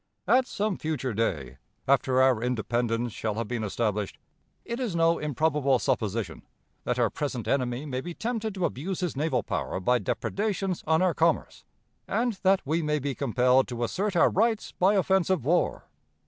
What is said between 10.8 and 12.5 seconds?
on our commerce, and